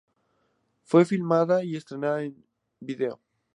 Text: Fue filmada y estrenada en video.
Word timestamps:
Fue 0.81 1.05
filmada 1.05 1.63
y 1.63 1.75
estrenada 1.75 2.23
en 2.23 2.43
video. 2.79 3.19